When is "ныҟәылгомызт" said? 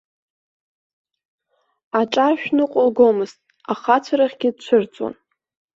2.55-3.39